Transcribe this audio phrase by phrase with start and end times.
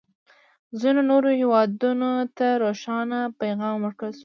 [0.81, 4.19] ځینو نورو هېوادونه ته روښانه پیغام ورکړل شو.